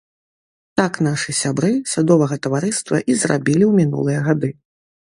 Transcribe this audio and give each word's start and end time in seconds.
Так 0.79 0.97
нашы 1.07 1.35
сябры 1.41 1.69
садовага 1.93 2.35
таварыства 2.47 3.05
і 3.11 3.21
зрабілі 3.25 3.63
ў 3.71 3.85
мінулыя 3.85 4.19
гады. 4.31 4.49